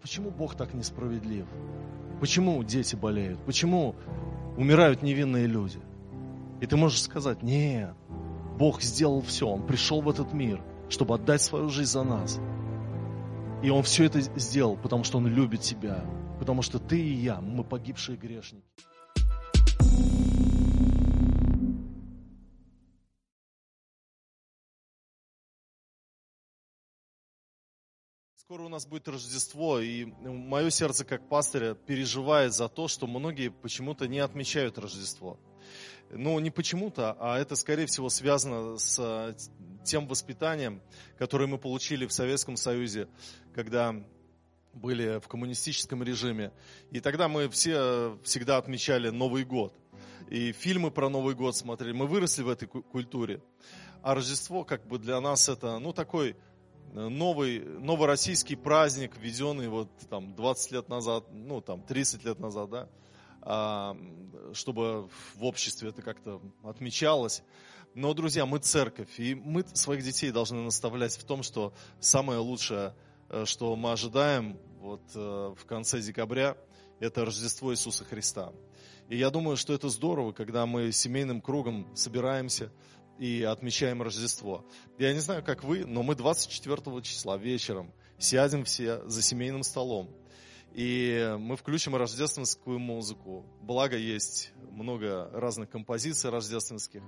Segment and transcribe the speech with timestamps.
[0.00, 1.46] почему Бог так несправедлив?
[2.20, 3.38] Почему дети болеют?
[3.44, 3.94] Почему
[4.56, 5.78] умирают невинные люди?
[6.60, 7.94] И ты можешь сказать, нет,
[8.58, 12.38] Бог сделал все, Он пришел в этот мир, чтобы отдать свою жизнь за нас.
[13.62, 16.04] И Он все это сделал, потому что Он любит тебя,
[16.38, 18.64] потому что ты и я, мы погибшие грешники.
[28.50, 33.48] Скоро у нас будет Рождество, и мое сердце как пастыря переживает за то, что многие
[33.48, 35.38] почему-то не отмечают Рождество.
[36.10, 39.36] Ну, не почему-то, а это, скорее всего, связано с
[39.84, 40.82] тем воспитанием,
[41.16, 43.06] которое мы получили в Советском Союзе,
[43.54, 43.94] когда
[44.74, 46.50] были в коммунистическом режиме.
[46.90, 49.78] И тогда мы все всегда отмечали Новый год.
[50.28, 51.92] И фильмы про Новый год смотрели.
[51.92, 53.44] Мы выросли в этой культуре.
[54.02, 56.34] А Рождество как бы для нас это, ну, такой
[56.92, 62.88] новый, новороссийский праздник, введенный вот там 20 лет назад, ну там 30 лет назад, да,
[63.42, 63.96] а,
[64.52, 67.42] чтобы в обществе это как-то отмечалось.
[67.94, 72.94] Но, друзья, мы церковь, и мы своих детей должны наставлять в том, что самое лучшее,
[73.28, 76.56] э, что мы ожидаем вот э, в конце декабря,
[77.00, 78.52] это Рождество Иисуса Христа.
[79.08, 82.70] И я думаю, что это здорово, когда мы семейным кругом собираемся,
[83.20, 84.64] и отмечаем Рождество.
[84.98, 90.08] Я не знаю, как вы, но мы 24 числа вечером сядем все за семейным столом.
[90.72, 93.44] И мы включим рождественскую музыку.
[93.60, 97.02] Благо есть много разных композиций рождественских.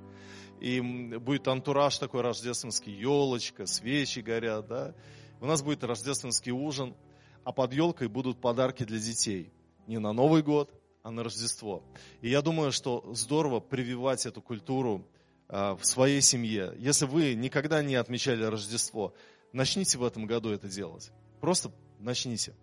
[0.60, 0.80] И
[1.18, 4.94] будет антураж такой рождественский, елочка, свечи горят, да.
[5.40, 6.94] У нас будет рождественский ужин,
[7.42, 9.50] а под елкой будут подарки для детей.
[9.86, 10.70] Не на Новый год,
[11.02, 11.82] а на Рождество.
[12.20, 15.06] И я думаю, что здорово прививать эту культуру
[15.52, 16.72] в своей семье.
[16.78, 19.14] Если вы никогда не отмечали Рождество,
[19.52, 21.12] начните в этом году это делать.
[21.42, 22.54] Просто начните.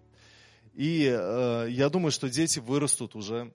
[0.74, 3.54] И э, я думаю, что дети вырастут уже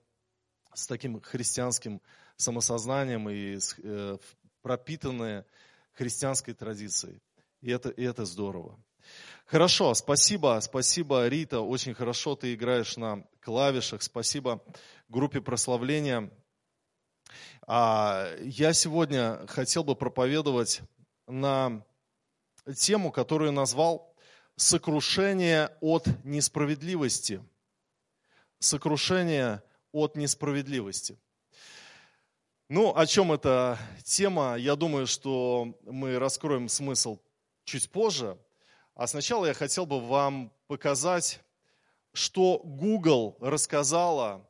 [0.73, 2.01] с таким христианским
[2.37, 4.17] самосознанием и э,
[4.61, 5.45] пропитанные
[5.93, 7.21] христианской традицией.
[7.61, 8.79] И это, и это здорово.
[9.45, 14.01] Хорошо, спасибо, спасибо, Рита, очень хорошо ты играешь на клавишах.
[14.01, 14.63] Спасибо
[15.09, 16.31] группе прославления
[17.67, 20.81] а, я сегодня хотел бы проповедовать
[21.27, 21.83] на
[22.77, 24.15] тему, которую назвал
[24.55, 27.43] «Сокрушение от несправедливости».
[28.59, 31.17] Сокрушение от несправедливости.
[32.67, 34.55] Ну, о чем эта тема?
[34.55, 37.19] Я думаю, что мы раскроем смысл
[37.63, 38.37] чуть позже.
[38.95, 41.41] А сначала я хотел бы вам показать,
[42.13, 44.49] что Google рассказала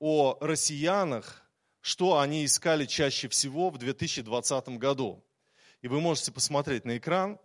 [0.00, 1.47] о россиянах,
[1.80, 5.24] что они искали чаще всего в 2020 году.
[5.80, 7.38] И вы можете посмотреть на экран.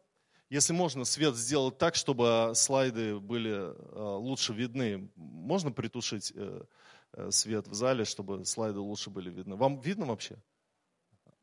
[0.49, 5.09] Если можно, свет сделать так, чтобы слайды были э, лучше видны.
[5.15, 6.63] Можно притушить э,
[7.13, 9.55] э, свет в зале, чтобы слайды лучше были видны.
[9.55, 10.37] Вам видно вообще?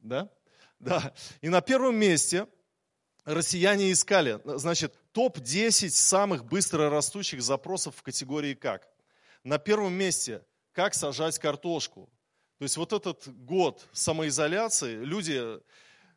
[0.00, 0.30] Да?
[0.78, 1.12] Да.
[1.40, 2.46] И на первом месте
[3.24, 8.88] россияне искали, значит, топ-10 самых быстро растущих запросов в категории «как».
[9.44, 12.08] На первом месте «как сажать картошку».
[12.60, 15.42] То есть вот этот год самоизоляции, люди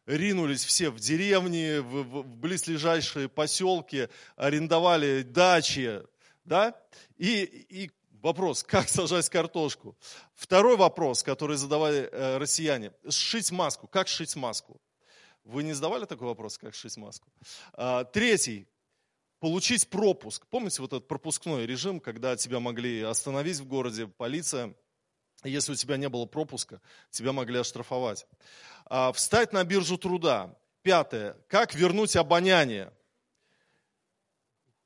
[0.06, 6.04] ринулись все в деревни, в, в, в близлежащие поселки, арендовали дачи,
[6.44, 6.78] да,
[7.16, 9.96] и, и вопрос, как сажать картошку.
[10.36, 14.81] Второй вопрос, который задавали э, россияне, сшить маску, как сшить маску.
[15.46, 17.31] Вы не задавали такой вопрос, как сшить маску?
[17.72, 18.68] А, третий,
[19.40, 20.46] получить пропуск.
[20.48, 24.75] Помните вот этот пропускной режим, когда тебя могли остановить в городе, полиция,
[25.50, 28.26] если у тебя не было пропуска, тебя могли оштрафовать.
[28.86, 30.56] А, встать на биржу труда.
[30.81, 31.38] Пятое.
[31.48, 32.92] Как вернуть обоняние?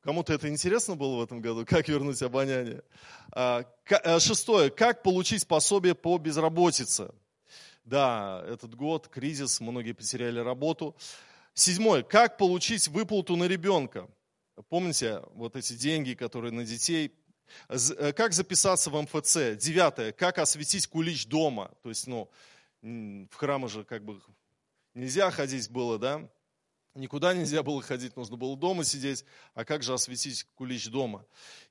[0.01, 1.65] Кому-то это интересно было в этом году?
[1.65, 2.83] Как вернуть обоняние?
[3.31, 4.69] А, э, шестое.
[4.69, 7.11] Как получить пособие по безработице?
[7.83, 10.95] Да, этот год, кризис, многие потеряли работу.
[11.53, 12.03] Седьмое.
[12.03, 14.07] Как получить выплату на ребенка?
[14.69, 17.13] Помните, вот эти деньги, которые на детей
[17.67, 19.57] как записаться в МФЦ?
[19.57, 20.11] Девятое.
[20.11, 21.71] Как осветить кулич дома?
[21.83, 22.29] То есть, ну,
[22.81, 24.21] в храмы же как бы
[24.93, 26.29] нельзя ходить было, да?
[26.97, 29.23] Никуда нельзя было ходить, нужно было дома сидеть.
[29.53, 31.25] А как же осветить кулич дома?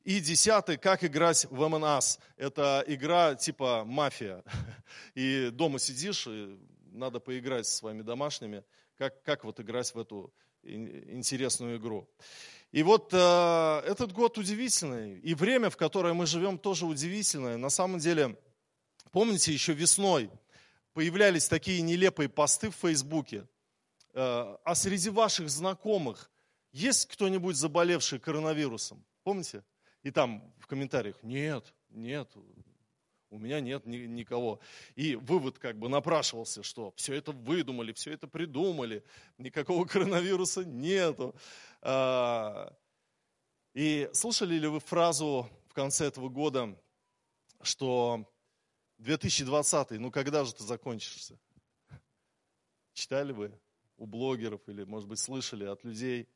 [0.04, 2.20] И десятый, как играть в МНАС.
[2.36, 4.44] Это игра типа мафия.
[5.14, 6.56] И дома сидишь, и
[6.92, 8.62] надо поиграть со своими домашними.
[8.96, 10.32] Как, как вот играть в эту
[10.62, 12.08] интересную игру.
[12.72, 17.56] И вот э, этот год удивительный, и время, в которое мы живем, тоже удивительное.
[17.56, 18.36] На самом деле,
[19.12, 20.30] помните, еще весной
[20.92, 23.46] появлялись такие нелепые посты в Фейсбуке,
[24.12, 26.30] э, а среди ваших знакомых
[26.72, 29.04] есть кто-нибудь заболевший коронавирусом?
[29.22, 29.64] Помните?
[30.02, 32.28] И там в комментариях, нет, нет,
[33.30, 34.60] у меня нет ни, никого.
[34.94, 39.04] И вывод как бы напрашивался, что все это выдумали, все это придумали,
[39.38, 41.34] никакого коронавируса нету.
[41.82, 42.72] А,
[43.74, 46.78] и слышали ли вы фразу в конце этого года,
[47.62, 48.26] что
[48.98, 51.38] 2020, ну когда же ты закончишься?
[52.92, 53.58] Читали вы
[53.98, 56.28] у блогеров или, может быть, слышали от людей?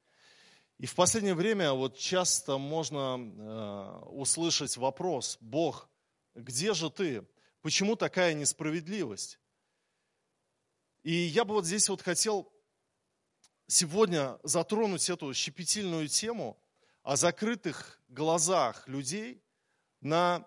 [0.79, 5.91] И в последнее время вот часто можно э, услышать вопрос, Бог,
[6.35, 7.27] где же ты?
[7.63, 9.39] Почему такая несправедливость?
[11.03, 12.53] И я бы вот здесь вот хотел
[13.67, 16.63] сегодня затронуть эту щепетильную тему
[17.03, 19.43] о закрытых глазах людей
[20.01, 20.45] на,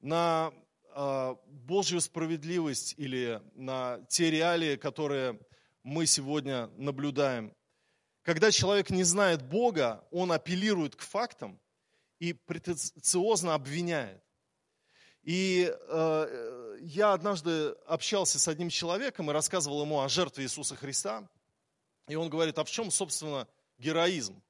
[0.00, 0.52] на
[0.94, 5.38] э, Божью справедливость или на те реалии, которые
[5.82, 7.54] мы сегодня наблюдаем.
[8.22, 11.60] Когда человек не знает Бога, он апеллирует к фактам
[12.18, 14.23] и претенциозно обвиняет.
[15.24, 21.26] И э, я однажды общался с одним человеком и рассказывал ему о жертве Иисуса Христа.
[22.08, 23.48] И он говорит, а в чем, собственно,
[23.78, 24.42] героизм?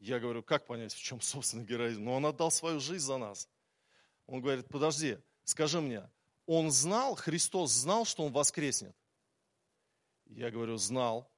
[0.00, 2.04] Я говорю, как понять, в чем, собственно, героизм?
[2.04, 3.48] Ну, он отдал свою жизнь за нас.
[4.26, 6.10] Он говорит, подожди, скажи мне,
[6.46, 8.96] он знал, Христос знал, что он воскреснет?
[10.26, 11.30] Я говорю, знал.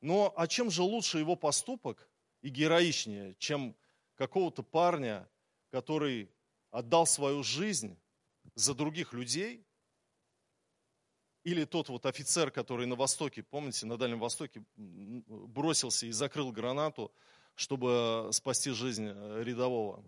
[0.00, 2.08] Но а чем же лучше его поступок
[2.42, 3.76] и героичнее, чем
[4.16, 5.28] какого-то парня,
[5.70, 6.28] который
[6.70, 7.98] отдал свою жизнь
[8.54, 9.64] за других людей,
[11.44, 17.12] или тот вот офицер, который на Востоке, помните, на Дальнем Востоке бросился и закрыл гранату,
[17.54, 20.04] чтобы спасти жизнь э, рядового.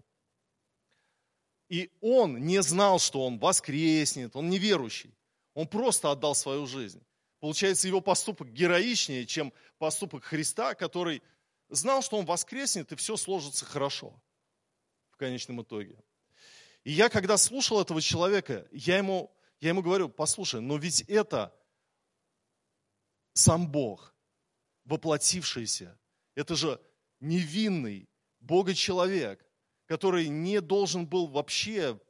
[1.68, 5.14] И он не знал, что он воскреснет, он неверующий.
[5.54, 7.02] Он просто отдал свою жизнь.
[7.38, 11.22] Получается, его поступок героичнее, чем поступок Христа, который
[11.70, 14.20] знал, что он воскреснет, и все сложится хорошо
[15.10, 15.96] в конечном итоге.
[16.85, 19.31] И я, когда слушал этого человека, я ему,
[19.61, 21.55] я ему говорю, послушай, но ведь это
[23.32, 24.15] сам Бог,
[24.85, 25.99] воплотившийся.
[26.35, 26.81] Это же
[27.21, 28.09] невинный
[28.41, 29.44] Бога-человек,
[29.87, 32.00] который не должен был вообще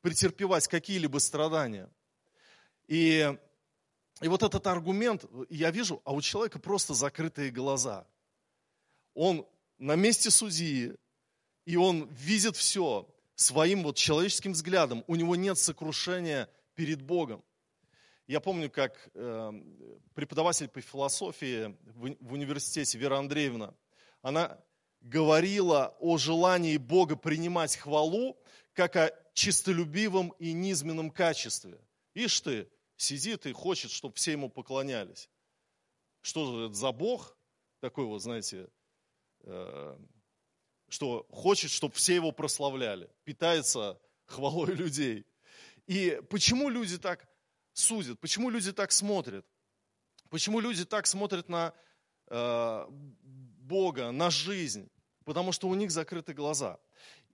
[0.00, 1.90] претерпевать какие-либо страдания.
[2.86, 3.36] И,
[4.20, 8.06] и вот этот аргумент, я вижу, а у человека просто закрытые глаза.
[9.14, 9.46] Он
[9.78, 10.94] на месте судьи,
[11.64, 17.44] и он видит все своим вот человеческим взглядом, у него нет сокрушения перед Богом.
[18.26, 19.52] Я помню, как э,
[20.14, 23.74] преподаватель по философии в, в университете Вера Андреевна,
[24.22, 24.58] она
[25.00, 28.36] говорила о желании Бога принимать хвалу
[28.72, 31.80] как о чистолюбивом и низменном качестве.
[32.14, 35.30] Ишь ты, сидит и хочет, чтобы все ему поклонялись.
[36.22, 37.36] Что же это за Бог?
[37.80, 38.68] Такой вот, знаете,
[39.44, 39.98] э,
[40.88, 45.26] что хочет, чтобы все его прославляли, питается хвалой людей.
[45.86, 47.26] И почему люди так
[47.72, 48.18] судят?
[48.20, 49.46] Почему люди так смотрят?
[50.30, 51.72] Почему люди так смотрят на
[52.28, 54.90] э, Бога, на жизнь?
[55.24, 56.78] Потому что у них закрыты глаза.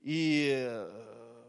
[0.01, 1.45] И э,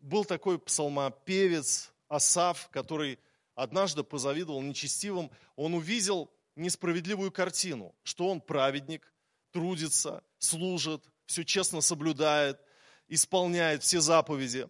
[0.00, 3.18] был такой псалмопевец Асав, который
[3.54, 5.30] однажды позавидовал нечестивым.
[5.56, 9.12] Он увидел несправедливую картину, что он праведник,
[9.52, 12.60] трудится, служит, все честно соблюдает,
[13.08, 14.68] исполняет все заповеди,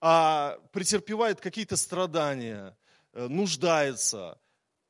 [0.00, 2.76] а претерпевает какие-то страдания,
[3.12, 4.38] э, нуждается,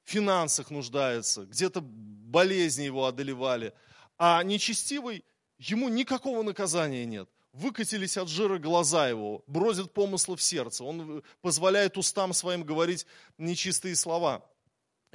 [0.04, 3.72] в финансах нуждается, где-то болезни его одолевали,
[4.18, 5.24] а нечестивый,
[5.58, 7.30] ему никакого наказания нет.
[7.52, 13.06] Выкатились от жира глаза его, бродят помыслы в сердце, он позволяет устам своим говорить
[13.38, 14.44] нечистые слова.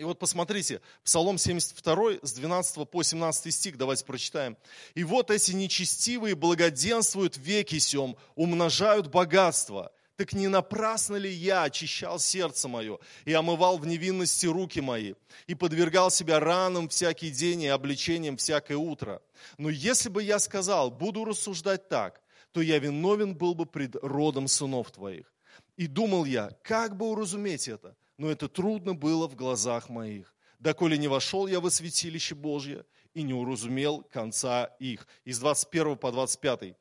[0.02, 4.58] И вот посмотрите, Псалом 72 с 12 по 17 стих, давайте прочитаем.
[4.96, 9.92] «И вот эти нечестивые благоденствуют веки сем, умножают богатство.
[10.16, 15.14] Так не напрасно ли я очищал сердце мое и омывал в невинности руки мои,
[15.46, 19.22] и подвергал себя ранам всякий день и обличением всякое утро?
[19.60, 22.22] Но если бы я сказал, буду рассуждать так,
[22.54, 25.32] то я виновен был бы пред родом сынов твоих.
[25.78, 27.96] И думал я, как бы уразуметь это?
[28.22, 30.36] Но это трудно было в глазах моих.
[30.60, 32.86] Доколе не вошел я во святилище Божье
[33.16, 35.08] и не уразумел конца их.
[35.26, 36.76] Из 21 по 25.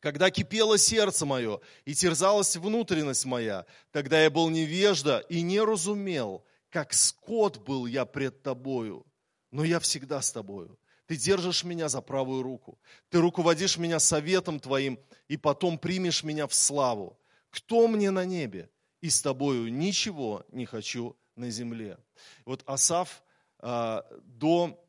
[0.00, 6.44] Когда кипело сердце мое и терзалась внутренность моя, тогда я был невежда и не разумел,
[6.68, 9.06] как скот был я пред тобою.
[9.52, 10.78] Но я всегда с тобою.
[11.06, 12.78] Ты держишь меня за правую руку.
[13.08, 17.18] Ты руководишь меня советом твоим, и потом примешь меня в славу.
[17.48, 18.68] Кто мне на небе?
[19.02, 21.98] И с тобою ничего не хочу на земле.
[22.46, 23.22] Вот Асав
[23.58, 24.82] а, до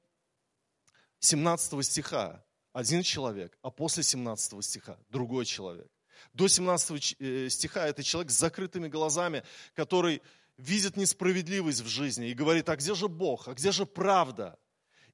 [1.19, 5.87] 17 стиха один человек, а после 17 стиха другой человек.
[6.33, 9.43] До 17 э, стиха это человек с закрытыми глазами,
[9.73, 10.21] который
[10.57, 14.59] видит несправедливость в жизни и говорит, а где же Бог, а где же правда?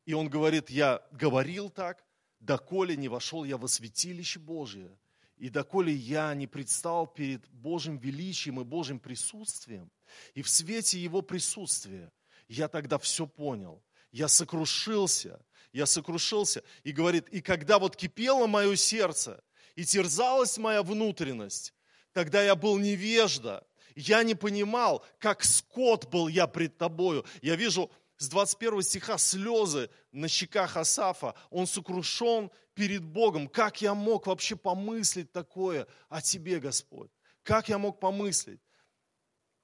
[0.06, 2.04] И он говорит, я говорил так,
[2.40, 4.98] доколе не вошел я во святилище Божие,
[5.40, 9.90] и доколе я не предстал перед Божьим величием и Божьим присутствием,
[10.34, 12.12] и в свете Его присутствия,
[12.48, 13.84] я тогда все понял.
[14.12, 15.40] Я сокрушился,
[15.72, 16.64] я сокрушился.
[16.84, 19.44] И говорит, и когда вот кипело мое сердце,
[19.76, 21.74] и терзалась моя внутренность,
[22.12, 23.66] тогда я был невежда,
[23.96, 27.26] я не понимал, как скот был я пред тобою.
[27.42, 31.36] Я вижу с 21 стиха слезы на щеках Асафа.
[31.50, 33.50] Он сокрушен перед Богом.
[33.50, 37.12] Как я мог вообще помыслить такое о тебе, Господь?
[37.44, 38.62] Как я мог помыслить?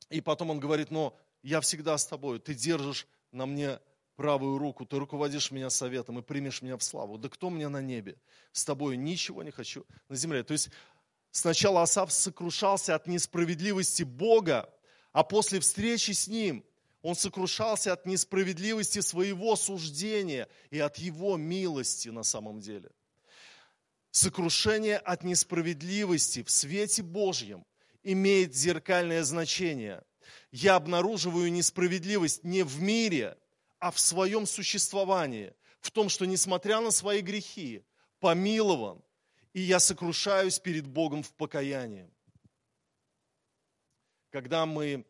[0.10, 3.80] И потом он говорит, но я всегда с тобой, ты держишь на мне
[4.18, 7.18] правую руку, ты руководишь меня советом и примешь меня в славу.
[7.18, 8.18] Да кто мне на небе?
[8.52, 10.44] С тобой ничего не хочу на земле.
[10.44, 10.70] То есть
[11.32, 14.70] сначала Асав сокрушался от несправедливости Бога,
[15.14, 16.66] а после встречи с ним
[17.02, 22.92] он сокрушался от несправедливости своего суждения и от его милости на самом деле.
[24.16, 27.66] Сокрушение от несправедливости в свете Божьем
[28.02, 30.06] имеет зеркальное значение.
[30.54, 33.38] Я обнаруживаю несправедливость не в мире,
[33.78, 37.84] а в своем существовании, в том, что несмотря на свои грехи,
[38.22, 39.04] помилован,
[39.52, 42.10] и я сокрушаюсь перед Богом в покаянии.
[44.30, 45.06] Когда мы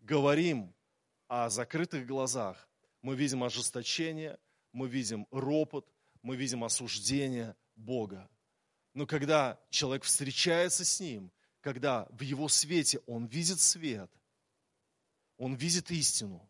[0.00, 0.74] говорим
[1.28, 2.68] о закрытых глазах,
[3.00, 4.40] мы видим ожесточение,
[4.72, 5.88] мы видим ропот,
[6.22, 8.28] мы видим осуждение Бога.
[9.00, 14.10] Но когда человек встречается с Ним, когда в Его свете он видит свет,
[15.38, 16.46] он видит истину,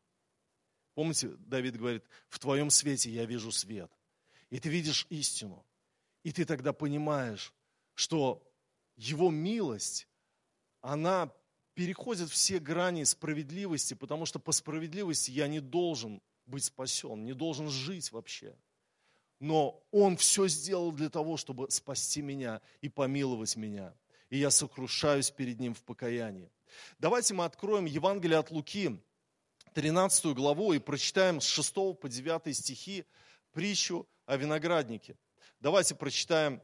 [0.95, 3.89] Помните, Давид говорит, в твоем свете я вижу свет.
[4.51, 5.65] И ты видишь истину.
[6.25, 7.55] И ты тогда понимаешь,
[7.95, 8.45] что
[8.97, 10.09] его милость,
[10.81, 11.33] она
[11.75, 17.71] переходит все грани справедливости, потому что по справедливости я не должен быть спасен, не должен
[17.71, 18.57] жить вообще.
[19.41, 23.95] Но Он все сделал для того, чтобы спасти меня и помиловать меня.
[24.29, 26.51] И я сокрушаюсь перед Ним в покаянии.
[26.99, 29.01] Давайте мы откроем Евангелие от Луки,
[29.75, 33.05] 13 главу и прочитаем с 6 по 9 стихи
[33.53, 35.17] притчу о винограднике.
[35.61, 36.63] Давайте прочитаем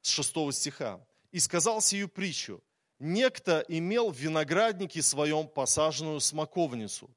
[0.00, 1.00] с 6 стиха.
[1.30, 2.62] «И сказал сию притчу,
[2.98, 7.10] некто имел в винограднике своем посаженную смоковницу,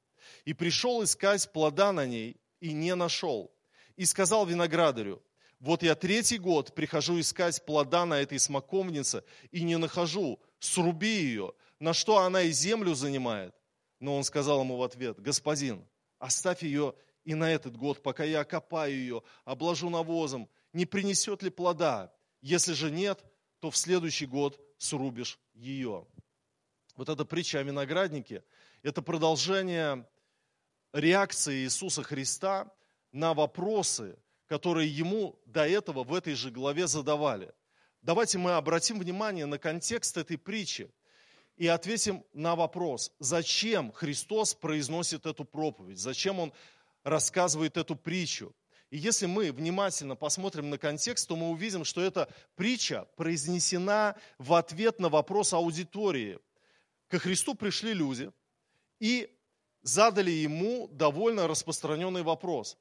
[0.44, 3.52] и пришел искать плода на ней, и не нашел.
[3.98, 5.20] И сказал виноградарю,
[5.58, 11.52] вот я третий год прихожу искать плода на этой смоковнице, и не нахожу, сруби ее,
[11.80, 13.56] на что она и землю занимает.
[13.98, 15.84] Но он сказал ему в ответ, господин,
[16.20, 21.50] оставь ее и на этот год, пока я окопаю ее, обложу навозом, не принесет ли
[21.50, 22.14] плода?
[22.40, 23.24] Если же нет,
[23.58, 26.06] то в следующий год срубишь ее.
[26.94, 28.44] Вот эта притча о винограднике–
[28.84, 30.08] это продолжение
[30.92, 32.72] реакции Иисуса Христа
[33.12, 37.52] на вопросы, которые ему до этого в этой же главе задавали.
[38.02, 40.90] Давайте мы обратим внимание на контекст этой притчи
[41.56, 46.52] и ответим на вопрос, зачем Христос произносит эту проповедь, зачем Он
[47.02, 48.54] рассказывает эту притчу.
[48.90, 54.54] И если мы внимательно посмотрим на контекст, то мы увидим, что эта притча произнесена в
[54.54, 56.38] ответ на вопрос аудитории.
[57.08, 58.30] Ко Христу пришли люди
[58.98, 59.30] и
[59.82, 62.78] задали ему довольно распространенный вопрос.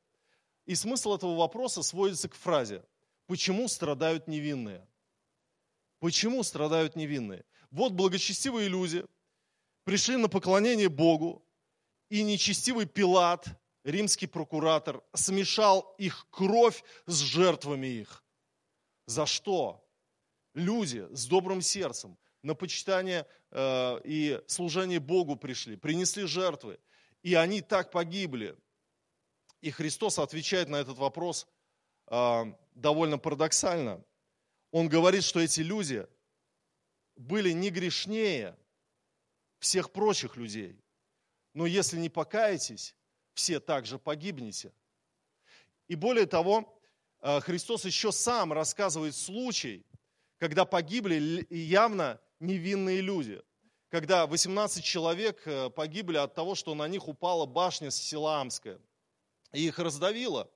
[0.67, 2.83] И смысл этого вопроса сводится к фразе
[3.25, 4.85] «Почему страдают невинные?»
[5.99, 7.43] Почему страдают невинные?
[7.71, 9.03] Вот благочестивые люди
[9.83, 11.43] пришли на поклонение Богу,
[12.09, 13.47] и нечестивый Пилат,
[13.83, 18.23] римский прокуратор, смешал их кровь с жертвами их.
[19.07, 19.83] За что?
[20.53, 26.79] Люди с добрым сердцем на почитание э, и служение Богу пришли, принесли жертвы,
[27.23, 28.55] и они так погибли.
[29.61, 31.47] И Христос отвечает на этот вопрос
[32.07, 32.43] э,
[32.75, 34.03] довольно парадоксально.
[34.71, 36.07] Он говорит, что эти люди
[37.15, 38.55] были не грешнее
[39.59, 40.79] всех прочих людей.
[41.53, 42.95] Но если не покаетесь,
[43.33, 44.71] все также погибнете.
[45.87, 46.79] И более того,
[47.21, 49.85] э, Христос еще сам рассказывает случай,
[50.37, 53.41] когда погибли явно невинные люди.
[53.89, 58.79] Когда 18 человек э, погибли от того, что на них упала башня Силаамская.
[59.53, 60.49] И их раздавило.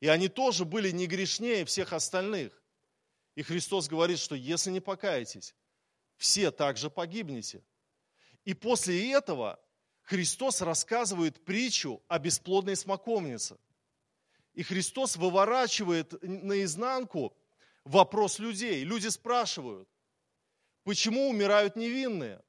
[0.00, 2.62] И они тоже были не грешнее всех остальных.
[3.34, 5.54] И Христос говорит, что если не покаетесь,
[6.16, 7.64] все также погибнете.
[8.44, 9.58] И после этого
[10.02, 13.58] Христос рассказывает притчу о бесплодной смоковнице.
[14.52, 17.36] И Христос выворачивает наизнанку
[17.84, 18.84] вопрос людей.
[18.84, 19.88] Люди спрашивают,
[20.84, 22.42] почему умирают невинные?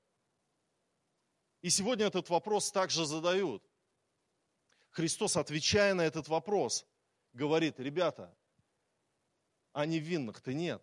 [1.61, 3.63] И сегодня этот вопрос также задают.
[4.95, 6.87] Христос, отвечая на этот вопрос,
[7.33, 8.33] говорит, ребята,
[9.73, 10.81] а невинных-то нет.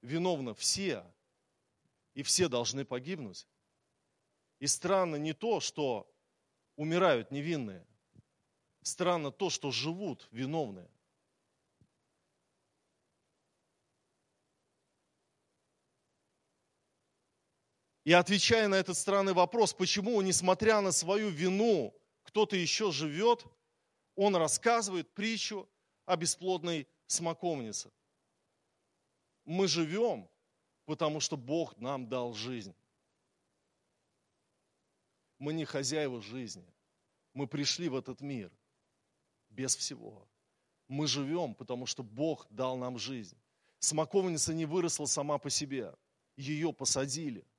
[0.00, 1.04] Виновны все,
[2.14, 3.46] и все должны погибнуть.
[4.58, 6.10] И странно не то, что
[6.76, 7.86] умирают невинные.
[8.80, 10.90] Странно то, что живут виновные.
[18.04, 21.94] И отвечая на этот странный вопрос, почему, несмотря на свою вину,
[22.28, 23.46] кто-то еще живет,
[24.14, 25.66] он рассказывает притчу
[26.04, 27.90] о бесплодной смоковнице.
[29.46, 30.28] Мы живем,
[30.84, 32.74] потому что Бог нам дал жизнь.
[35.38, 36.66] Мы не хозяева жизни.
[37.32, 38.52] Мы пришли в этот мир
[39.48, 40.28] без всего.
[40.86, 43.38] Мы живем, потому что Бог дал нам жизнь.
[43.78, 45.94] Смоковница не выросла сама по себе.
[46.36, 47.46] Ее посадили–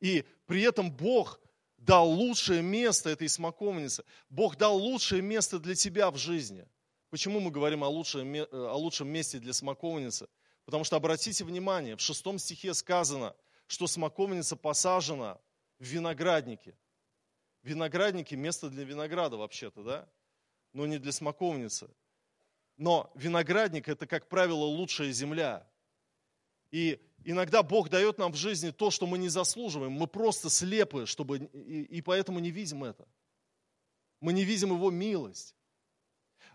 [0.00, 1.40] и при этом Бог
[1.80, 4.04] дал лучшее место этой смоковнице.
[4.28, 6.66] Бог дал лучшее место для тебя в жизни.
[7.08, 10.28] Почему мы говорим о лучшем, о лучшем месте для смоковницы?
[10.64, 13.34] Потому что, обратите внимание, в шестом стихе сказано,
[13.66, 15.40] что смоковница посажена
[15.78, 16.76] в винограднике.
[17.62, 20.08] Виноградники– место для винограда вообще-то, да?
[20.72, 21.90] Но не для смоковницы.
[22.76, 25.66] Но виноградник– это, как правило, лучшая земля.
[26.70, 29.92] И иногда Бог дает нам в жизни то, что мы не заслуживаем.
[29.92, 33.06] Мы просто слепы, чтобы, и, и поэтому не видим это.
[34.20, 35.54] Мы не видим Его милость.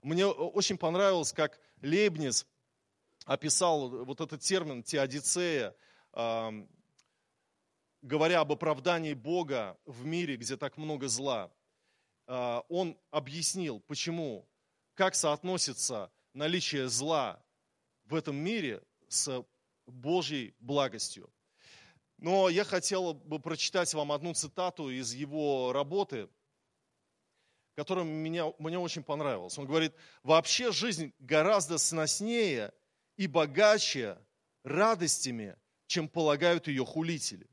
[0.02, 2.46] Мне очень понравилось, как Лейбниц
[3.26, 5.76] описал вот этот термин теодицея,
[8.06, 11.52] говоря об оправдании Бога в мире, где так много зла.
[12.28, 14.48] Э, он объяснил, почему,
[14.94, 17.44] как соотносится наличие зла
[18.06, 19.44] в этом мире с
[19.88, 21.30] Божьей благостью.
[22.18, 26.30] Но я хотел бы прочитать вам одну цитату из его работы,
[27.76, 29.58] которая меня, мне очень понравилась.
[29.58, 29.94] Он говорит,
[30.24, 32.74] вообще жизнь гораздо сноснее
[33.18, 34.18] и богаче
[34.64, 37.48] радостями, чем полагают ее хулители.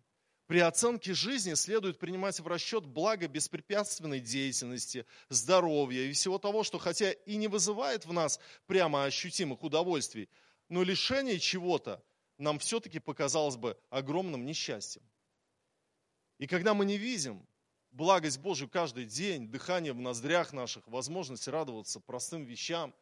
[0.47, 6.79] При оценке жизни следует принимать в расчет благо беспрепятственной деятельности, здоровья и всего того, что
[6.79, 10.29] хотя и не вызывает в нас прямо ощутимых удовольствий,
[10.68, 12.03] но лишение чего-то
[12.38, 15.03] нам все-таки показалось бы огромным несчастьем.
[16.38, 17.47] И когда мы не видим
[17.92, 22.95] благость Божию каждый день, дыхание в ноздрях наших, возможность радоваться простым вещам,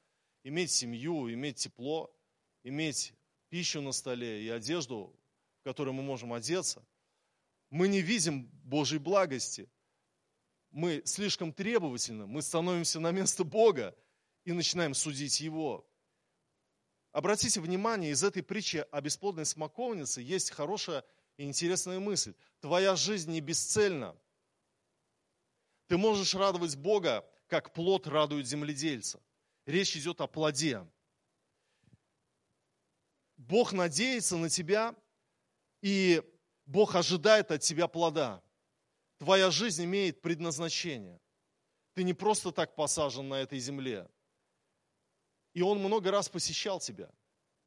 [0.43, 2.15] иметь семью, иметь тепло,
[2.63, 3.15] иметь
[3.49, 5.15] пищу на столе и одежду,
[5.61, 6.85] в которой мы можем одеться,
[7.71, 9.69] мы не видим Божьей благости.
[10.71, 13.97] Мы слишком требовательны, мы становимся на место Бога
[14.45, 15.90] и начинаем судить Его.
[17.13, 21.05] Обратите внимание, из этой притчи о бесплодной смоковнице есть хорошая
[21.37, 22.35] и интересная мысль.
[22.61, 24.17] Твоя жизнь не бесцельна.
[25.89, 29.21] Ты можешь радовать Бога, как плод радует земледельца.
[29.67, 30.87] Речь идет о плоде.
[33.37, 34.95] Бог надеется на тебя,
[35.83, 36.23] и
[36.67, 38.41] Бог ожидает от тебя плода.
[39.19, 41.21] Твоя жизнь имеет предназначение.
[41.95, 44.09] Ты не просто так посажен на этой земле.
[45.53, 47.11] И он много раз посещал тебя.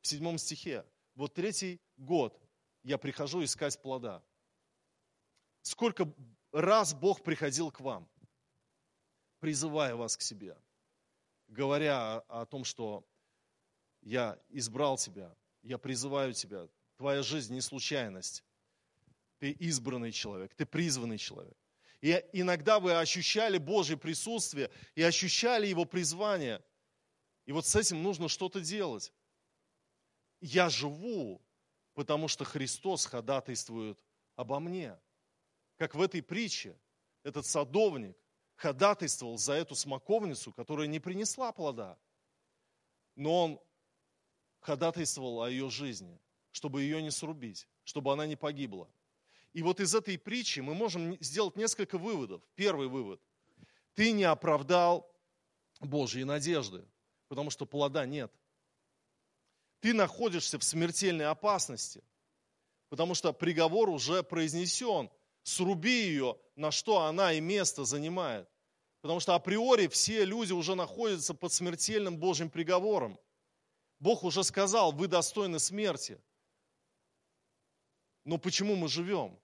[0.02, 0.86] В седьмом стихе.
[1.16, 2.40] Вот третий год
[2.84, 4.24] я прихожу искать плода.
[5.62, 6.14] Сколько
[6.52, 8.10] раз Бог приходил к вам,
[9.40, 10.58] призывая вас к себе,
[11.48, 13.06] говоря о том, что
[14.02, 16.68] я избрал тебя, я призываю тебя,
[16.98, 18.44] твоя жизнь не случайность,
[19.40, 21.58] ты избранный человек, ты призванный человек.
[22.02, 26.62] И иногда вы ощущали Божье присутствие и ощущали Его призвание–
[27.46, 29.12] и вот с этим нужно что-то делать.
[30.40, 31.42] Я живу,
[31.94, 34.00] потому что Христос ходатайствует
[34.36, 34.98] обо мне.
[35.78, 36.80] Как в этой притче
[37.24, 38.18] этот садовник
[38.56, 41.98] ходатайствовал за эту смоковницу, которая не принесла плода.
[43.16, 43.60] Но он
[44.60, 46.20] ходатайствовал о ее жизни,
[46.52, 48.90] чтобы ее не срубить, чтобы она не погибла.
[49.52, 52.42] И вот из этой притчи мы можем сделать несколько выводов.
[52.56, 53.22] Первый вывод.
[53.94, 55.12] Ты не оправдал
[55.80, 56.88] Божьей надежды
[57.34, 58.32] потому что плода нет.
[59.80, 62.04] Ты находишься в смертельной опасности,
[62.90, 65.10] потому что приговор уже произнесен.
[65.42, 68.48] Сруби ее, на что она и место занимает.
[69.02, 73.20] Потому что априори все люди уже находятся под смертельным Божьим приговором.
[74.00, 76.22] Бог уже сказал, вы достойны смерти.
[78.26, 79.40] Но почему мы живем?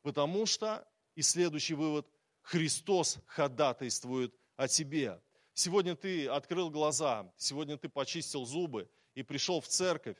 [0.00, 2.08] Потому что, и следующий вывод,
[2.40, 5.20] Христос ходатайствует о тебе.
[5.58, 10.18] Сегодня ты открыл глаза, сегодня ты почистил зубы и пришел в церковь,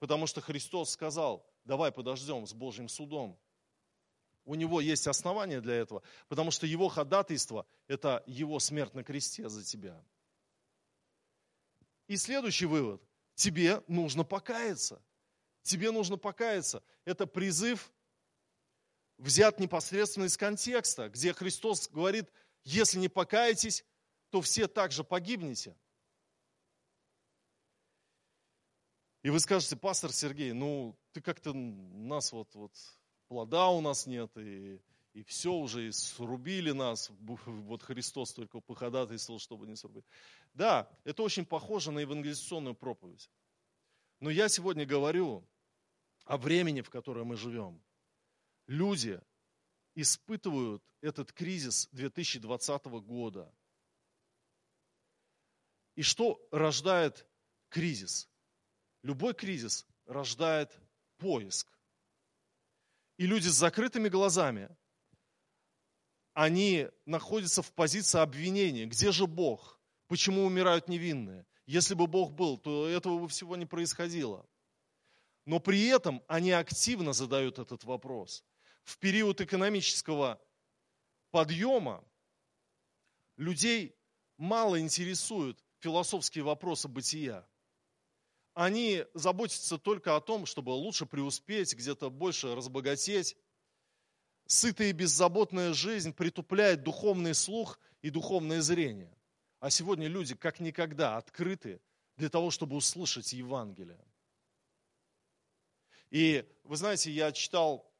[0.00, 3.38] потому что Христос сказал, давай подождем с Божьим судом.
[4.44, 9.48] У него есть основания для этого, потому что его ходатайство– это его смерть на кресте
[9.48, 9.98] за тебя.
[12.06, 13.02] И следующий вывод.
[13.34, 15.02] Тебе нужно покаяться.
[15.62, 16.82] Тебе нужно покаяться.
[17.06, 17.90] Это призыв
[19.16, 22.30] взят непосредственно из контекста, где Христос говорит,
[22.62, 23.86] если не покаетесь,
[24.34, 25.76] то все также погибнете.
[29.22, 32.72] И вы скажете, пастор Сергей, ну ты как-то нас вот, вот
[33.28, 34.80] плода у нас нет, и,
[35.12, 40.04] и все уже, и срубили нас, вот Христос только походатайствовал, чтобы не срубить.
[40.52, 43.30] Да, это очень похоже на евангелизационную проповедь.
[44.18, 45.46] Но я сегодня говорю
[46.24, 47.80] о времени, в котором мы живем.
[48.66, 49.20] Люди
[49.94, 53.54] испытывают этот кризис 2020 года–
[55.96, 57.26] и что рождает
[57.68, 58.28] кризис?
[59.02, 60.78] Любой кризис рождает
[61.18, 61.68] поиск.
[63.16, 64.68] И люди с закрытыми глазами,
[66.32, 68.86] они находятся в позиции обвинения.
[68.86, 69.80] Где же Бог?
[70.08, 71.46] Почему умирают невинные?
[71.66, 74.46] Если бы Бог был, то этого бы всего не происходило.
[75.46, 78.44] Но при этом они активно задают этот вопрос.
[78.82, 80.42] В период экономического
[81.30, 82.04] подъема
[83.36, 83.96] людей
[84.36, 87.46] мало интересует, философские вопросы бытия.
[88.54, 93.36] Они заботятся только о том, чтобы лучше преуспеть, где-то больше разбогатеть.
[94.46, 99.14] Сытая и беззаботная жизнь притупляет духовный слух и духовное зрение.
[99.60, 101.80] А сегодня люди как никогда открыты
[102.16, 104.02] для того, чтобы услышать Евангелие.
[106.10, 107.92] И вы знаете, я читал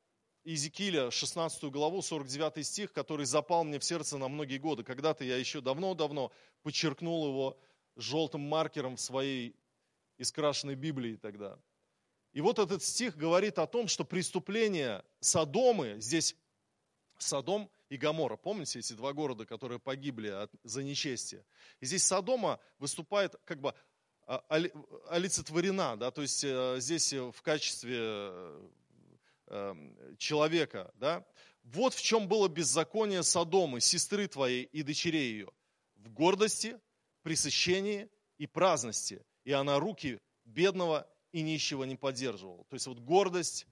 [0.45, 4.85] Иезекииля, 16 главу, 49 стих, который запал мне в сердце на многие годы.
[4.85, 7.59] Когда-то я еще давно-давно подчеркнул его
[7.97, 9.57] желтым маркером в своей
[10.19, 11.59] искрашенной Библии тогда.
[12.33, 16.37] И вот этот стих говорит о том, что преступления Содомы, здесь
[17.19, 21.45] Содом и Гамора, помните эти два города, которые погибли от, за нечестие?
[21.81, 23.73] И здесь Содома выступает как бы
[24.27, 24.43] а,
[25.09, 27.99] олицетворена, да, то есть э, здесь в качестве
[29.47, 29.75] э,
[30.19, 31.25] человека, да.
[31.63, 35.51] Вот в чем было беззаконие Содомы, сестры твоей и дочерей ее.
[35.97, 36.81] В гордости,
[37.25, 38.09] пресыщении
[38.39, 42.65] и праздности, и она руки бедного и нищего не поддерживала.
[42.65, 43.67] То есть вот гордость,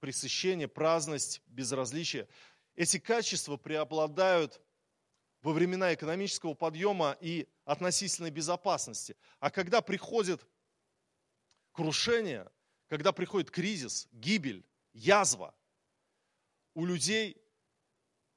[0.00, 2.26] пресыщение, праздность, безразличие,
[2.74, 4.60] эти качества преобладают
[5.42, 9.16] во времена экономического подъема и относительной безопасности.
[9.38, 10.44] А когда приходит
[11.72, 12.50] крушение,
[12.88, 14.64] когда приходит кризис, гибель,
[14.94, 15.54] язва,
[16.72, 17.36] у людей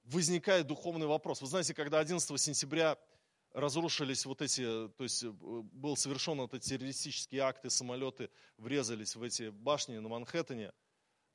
[0.03, 1.41] возникает духовный вопрос.
[1.41, 2.97] Вы знаете, когда 11 сентября
[3.57, 9.23] разрушились вот эти, то есть э, был совершен этот террористический акт, и самолеты врезались в
[9.23, 10.71] эти башни на Манхэттене.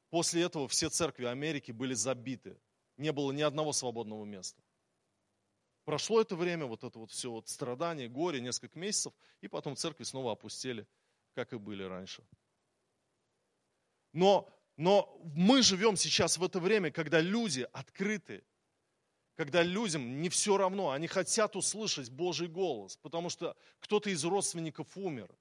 [0.09, 2.57] После этого все церкви Америки были забиты.
[2.97, 4.63] Не было ни одного свободного места.
[5.85, 10.05] Прошло это время, вот это вот все вот страдание, горе, несколько месяцев, и потом церкви
[10.05, 10.87] снова опустили,
[11.35, 12.25] как и были раньше.
[14.13, 18.45] Но, но мы живем сейчас в это время, когда люди открыты
[19.37, 24.97] когда людям не все равно, они хотят услышать Божий голос, потому что кто-то из родственников
[24.97, 25.35] умер.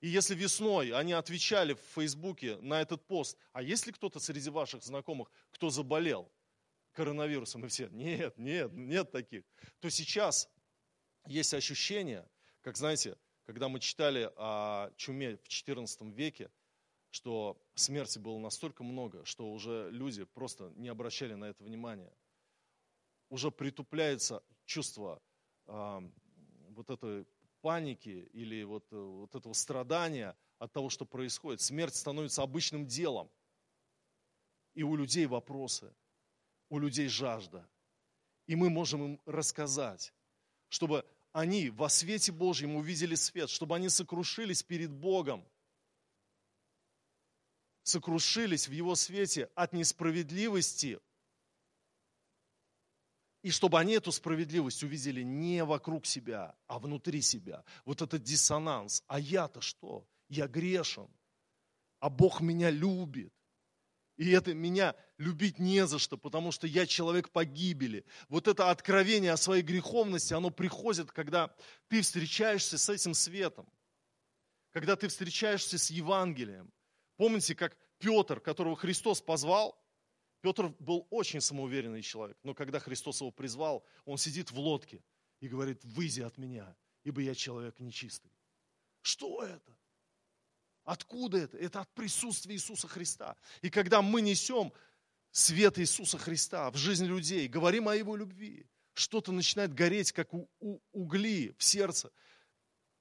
[0.00, 4.50] И если весной они отвечали в Фейсбуке на этот пост, а есть ли кто-то среди
[4.50, 6.30] ваших знакомых, кто заболел
[6.92, 7.64] коронавирусом?
[7.64, 9.44] И все, нет, нет, нет таких.
[9.78, 10.48] То сейчас
[11.26, 12.28] есть ощущение,
[12.62, 16.50] как знаете, когда мы читали о чуме в XIV веке,
[17.10, 22.12] что смерти было настолько много, что уже люди просто не обращали на это внимания
[23.32, 25.22] уже притупляется чувство
[25.66, 26.00] э,
[26.68, 27.26] вот этой
[27.62, 31.62] паники или вот, э, вот этого страдания от того, что происходит.
[31.62, 33.30] Смерть становится обычным делом.
[34.74, 35.94] И у людей вопросы,
[36.68, 37.66] у людей жажда.
[38.46, 40.12] И мы можем им рассказать,
[40.68, 45.42] чтобы они во свете Божьем увидели свет, чтобы они сокрушились перед Богом,
[47.82, 51.00] сокрушились в Его свете от несправедливости,
[53.42, 57.64] и чтобы они эту справедливость увидели не вокруг себя, а внутри себя.
[57.84, 59.02] Вот этот диссонанс.
[59.08, 60.06] А я-то что?
[60.28, 61.08] Я грешен.
[61.98, 63.32] А Бог меня любит.
[64.16, 68.04] И это меня любить не за что, потому что я человек погибели.
[68.28, 71.52] Вот это откровение о своей греховности, оно приходит, когда
[71.88, 73.68] ты встречаешься с этим светом.
[74.70, 76.72] Когда ты встречаешься с Евангелием.
[77.16, 79.81] Помните, как Петр, которого Христос позвал,
[80.42, 85.02] Петр был очень самоуверенный человек, но когда Христос его призвал, он сидит в лодке,
[85.42, 88.30] и говорит, выйди от меня, ибо я человек нечистый.
[89.00, 89.76] Что это?
[90.84, 91.56] Откуда это?
[91.58, 93.36] Это от присутствия Иисуса Христа.
[93.60, 94.72] И когда мы несем
[95.32, 100.48] свет Иисуса Христа в жизнь людей, говорим о Его любви, что-то начинает гореть, как у,
[100.60, 102.12] у, угли в сердце.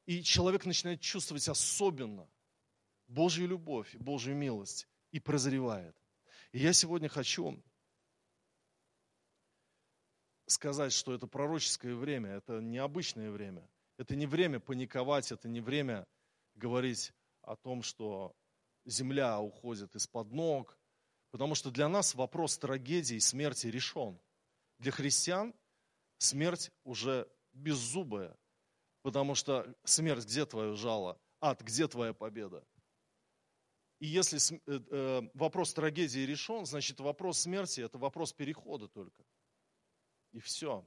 [0.07, 2.27] И человек начинает чувствовать особенно
[3.07, 5.95] Божью любовь, Божью милость и прозревает.
[6.51, 7.61] И я сегодня хочу
[10.47, 13.67] сказать, что это пророческое время, это необычное время.
[13.97, 16.05] Это не время паниковать, это не время
[16.55, 18.35] говорить о том, что
[18.85, 20.77] земля уходит из-под ног,
[21.29, 24.19] потому что для нас вопрос трагедии и смерти решен.
[24.79, 25.53] Для христиан
[26.17, 28.35] смерть уже беззубая,
[29.03, 31.17] потому что смерть, где твое жало?
[31.39, 32.63] Ад, где твоя победа?
[34.01, 39.23] И если э, э, вопрос трагедии решен, значит вопрос смерти– это вопрос перехода только.
[40.31, 40.83] И все.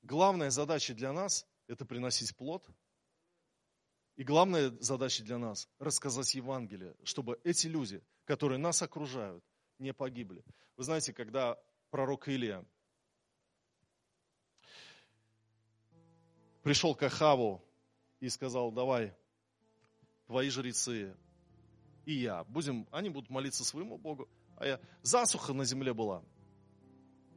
[0.00, 2.66] Главная задача для нас– это приносить плод.
[4.16, 9.44] И главная задача для нас– рассказать Евангелие, чтобы эти люди, которые нас окружают,
[9.78, 10.42] не погибли.
[10.78, 12.64] Вы знаете, когда пророк Илия
[16.62, 17.62] пришел к Ахаву
[18.18, 19.14] и сказал, давай,
[20.24, 21.14] твои жрецы
[22.04, 26.22] и я, будем, они будут молиться своему Богу, а я, засуха на земле была,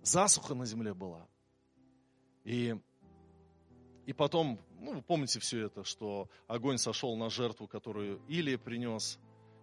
[0.01, 1.27] засуха на земле была.
[2.43, 2.75] И,
[4.05, 9.19] и потом, ну, вы помните все это, что огонь сошел на жертву, которую Илия принес,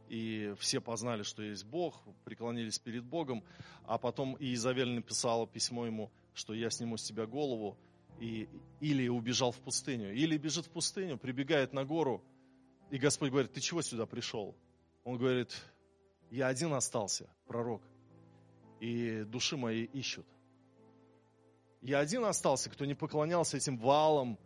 [0.08, 3.44] и все познали, что есть Бог, преклонились перед Богом,
[3.84, 7.78] а потом Иезавель написала письмо ему, что я сниму с тебя голову,
[8.20, 8.48] и
[8.80, 10.12] Илия убежал в пустыню.
[10.12, 12.22] Или бежит в пустыню, прибегает на гору,
[12.90, 14.54] и Господь говорит, ты чего сюда пришел?
[15.04, 15.52] Он говорит,
[16.30, 17.82] я один остался, пророк
[18.82, 20.26] и души мои ищут.
[21.82, 24.36] Я один остался, кто не поклонялся этим валам,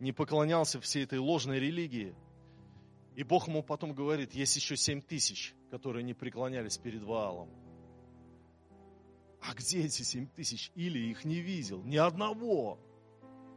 [0.00, 2.14] не поклонялся всей этой ложной религии.
[3.16, 7.50] И Бог ему потом говорит, есть еще семь тысяч, которые не преклонялись перед Ваалом.
[9.42, 10.72] А где эти семь тысяч?
[10.74, 11.82] Или их не видел.
[11.82, 12.78] Ни одного.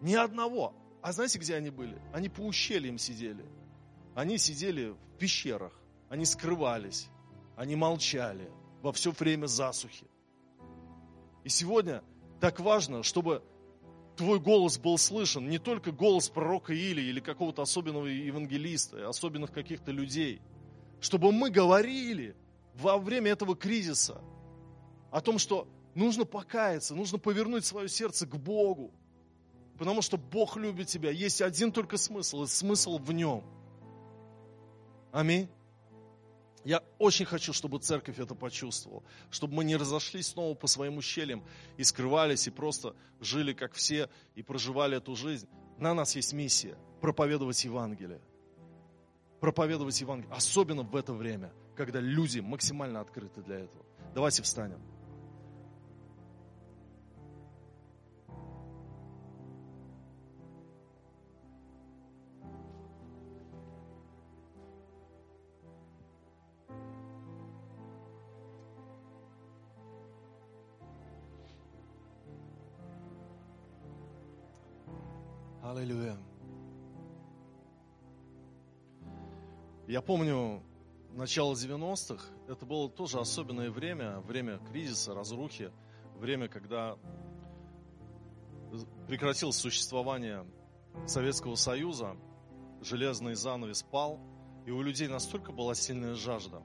[0.02, 0.76] Ни одного.
[1.02, 2.02] А знаете, где они были?
[2.12, 3.46] Они по ущельям сидели.
[4.16, 5.80] Они сидели в пещерах.
[6.10, 7.10] Они скрывались.
[7.56, 10.08] Они молчали во все время засухи.
[11.44, 12.04] И сегодня
[12.40, 13.44] так важно, чтобы
[14.16, 19.92] твой голос был слышен, не только голос пророка Или или какого-то особенного евангелиста, особенных каких-то
[19.92, 20.42] людей,
[21.00, 22.36] чтобы мы говорили
[22.76, 24.22] во время этого кризиса
[25.12, 28.92] о том, что нужно покаяться, нужно повернуть свое сердце к Богу,
[29.78, 31.10] потому что Бог любит тебя.
[31.12, 33.44] Есть один только смысл, и смысл в нем.
[35.12, 35.50] Аминь.
[36.66, 41.46] Я очень хочу, чтобы церковь это почувствовала, чтобы мы не разошлись снова по своим ущельям
[41.78, 45.48] и скрывались, и просто жили как все, и проживали эту жизнь.
[45.78, 48.20] На нас есть миссия проповедовать Евангелие.
[49.40, 53.86] Проповедовать Евангелие, особенно в это время, когда люди максимально открыты для этого.
[54.16, 54.82] Давайте встанем.
[75.78, 76.18] Аллилуйя.
[79.88, 80.64] Я помню
[81.12, 85.72] начало 90-х, это было тоже особенное время, время кризиса, разрухи,
[86.18, 86.98] время, когда
[89.08, 90.46] прекратилось существование
[91.08, 92.16] Советского Союза,
[92.82, 94.22] железный занавес пал,
[94.66, 96.64] и у людей настолько была сильная жажда,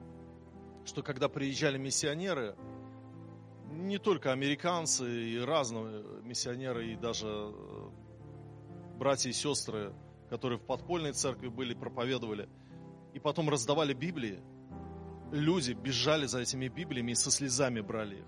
[0.85, 2.55] что когда приезжали миссионеры,
[3.71, 7.53] не только американцы и разные миссионеры, и даже
[9.01, 9.95] братья и сестры,
[10.29, 12.47] которые в подпольной церкви были, проповедовали,
[13.15, 14.39] и потом раздавали Библии,
[15.31, 18.25] люди бежали за этими Библиями и со слезами брали их.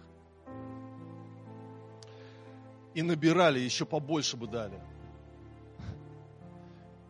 [2.95, 4.81] И набирали, еще побольше бы дали.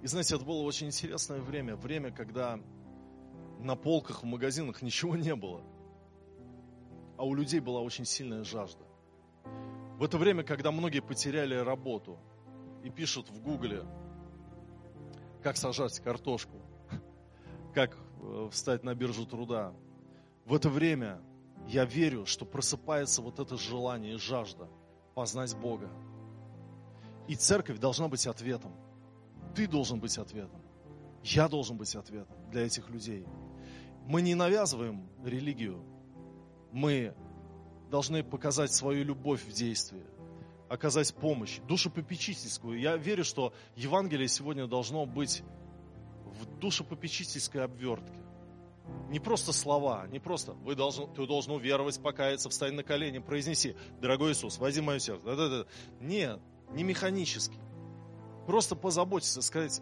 [0.02, 1.78] И знаете, это было очень интересное время.
[1.78, 2.60] Время, когда
[3.60, 5.62] на полках в магазинах ничего не было.
[7.15, 8.84] А у людей была очень сильная жажда.
[9.97, 12.19] В это время, когда многие потеряли работу–
[12.83, 13.85] и пишут в гугле,
[15.41, 16.61] как сажать картошку,
[17.73, 19.73] как э, встать на биржу труда.
[20.45, 21.21] В это время
[21.67, 24.67] я верю, что просыпается вот это желание и жажда
[25.15, 25.89] познать Бога.
[27.27, 28.73] И церковь должна быть ответом.
[29.55, 30.61] Ты должен быть ответом.
[31.23, 33.25] Я должен быть ответом для этих людей.
[34.05, 35.81] Мы не навязываем религию.
[36.73, 37.15] Мы
[37.89, 40.03] должны показать свою любовь в действии.
[40.73, 42.79] Оказать помощь, душепопечительскую.
[42.79, 45.43] Я верю, что Евангелие сегодня должно быть
[46.25, 48.17] в душепопечительской обвертке.
[49.09, 53.75] Не просто слова, не просто вы должен, ты должен уверовать, покаяться, встань на колени, произнеси,
[54.01, 55.23] дорогой Иисус, возьми мое сердце.
[55.23, 55.65] Да-да-да.
[56.01, 56.39] Нет,
[56.71, 57.57] не механически.
[58.47, 59.79] Просто позаботиться, сказать,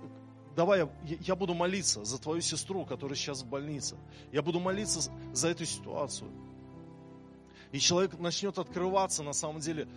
[0.58, 0.90] давай я,
[1.22, 3.96] я буду молиться за твою сестру, которая сейчас в больнице.
[4.34, 6.30] Я буду молиться за эту ситуацию.
[7.72, 9.88] И человек начнет открываться на самом деле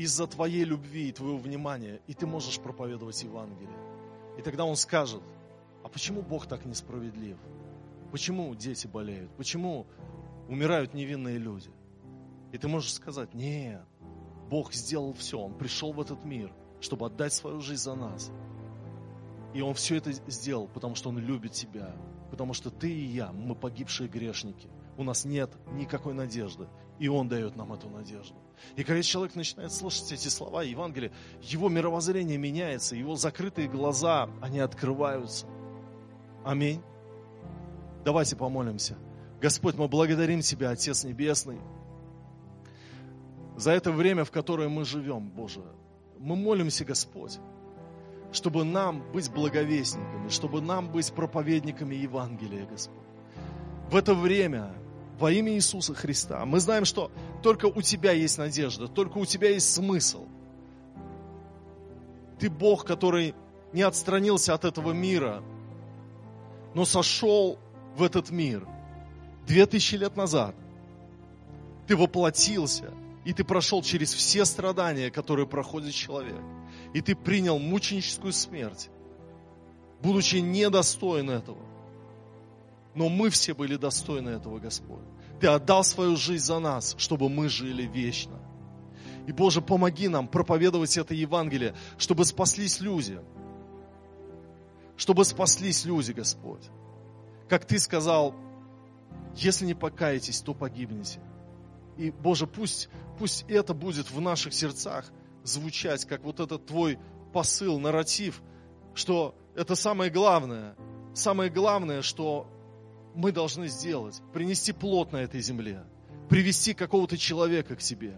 [0.00, 3.76] из-за твоей любви и твоего внимания, и ты можешь проповедовать Евангелие.
[4.38, 5.20] И тогда он скажет,
[5.84, 7.36] а почему Бог так несправедлив?
[8.10, 9.30] Почему дети болеют?
[9.36, 9.86] Почему
[10.48, 11.70] умирают невинные люди?
[12.50, 13.84] И ты можешь сказать, нет,
[14.48, 18.32] Бог сделал все, Он пришел в этот мир, чтобы отдать свою жизнь за нас.
[19.52, 21.94] И Он все это сделал, потому что Он любит тебя,
[22.30, 24.70] потому что ты и я, мы погибшие грешники.
[24.96, 26.68] У нас нет никакой надежды,
[27.00, 28.36] и Он дает нам эту надежду.
[28.76, 31.10] И когда человек начинает слушать эти слова Евангелия,
[31.40, 35.46] его мировоззрение меняется, его закрытые глаза, они открываются.
[36.44, 36.82] Аминь.
[38.04, 38.98] Давайте помолимся.
[39.40, 41.58] Господь, мы благодарим Тебя, Отец Небесный,
[43.56, 45.62] за это время, в которое мы живем, Боже.
[46.18, 47.38] Мы молимся, Господь,
[48.30, 52.98] чтобы нам быть благовестниками, чтобы нам быть проповедниками Евангелия, Господь.
[53.90, 54.74] В это время,
[55.20, 59.50] во имя Иисуса Христа, мы знаем, что только у Тебя есть надежда, только у Тебя
[59.50, 60.24] есть смысл.
[62.38, 63.34] Ты Бог, который
[63.74, 65.42] не отстранился от этого мира,
[66.74, 67.58] но сошел
[67.96, 68.66] в этот мир
[69.46, 70.54] две тысячи лет назад.
[71.86, 72.94] Ты воплотился,
[73.26, 76.40] и ты прошел через все страдания, которые проходит человек.
[76.94, 78.88] И ты принял мученическую смерть,
[80.00, 81.69] будучи недостоин этого.
[82.94, 85.04] Но мы все были достойны этого, Господь.
[85.40, 88.38] Ты отдал свою жизнь за нас, чтобы мы жили вечно.
[89.26, 93.20] И, Боже, помоги нам проповедовать это Евангелие, чтобы спаслись люди.
[94.96, 96.68] Чтобы спаслись люди, Господь.
[97.48, 98.34] Как Ты сказал,
[99.36, 101.20] если не покаетесь, то погибнете.
[101.96, 105.10] И, Боже, пусть, пусть это будет в наших сердцах
[105.44, 106.98] звучать, как вот этот Твой
[107.32, 108.42] посыл, нарратив,
[108.94, 110.76] что это самое главное,
[111.14, 112.48] самое главное, что
[113.14, 115.84] мы должны сделать, принести плод на этой земле,
[116.28, 118.16] привести какого-то человека к себе,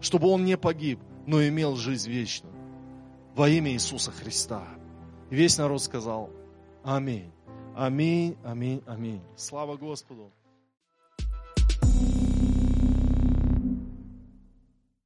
[0.00, 2.54] чтобы он не погиб, но имел жизнь вечную.
[3.34, 4.64] Во имя Иисуса Христа.
[5.30, 6.30] Весь народ сказал
[6.84, 7.32] Аминь.
[7.74, 9.22] Аминь, аминь, аминь.
[9.36, 10.30] Слава Господу.